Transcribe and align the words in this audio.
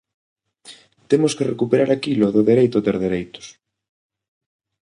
Temos 1.09 1.35
que 1.37 1.47
recuperar 1.51 1.89
aquilo 1.91 2.27
do 2.35 2.45
dereito 2.49 2.75
a 2.77 2.83
ter 2.85 2.97
dereitos. 3.05 3.47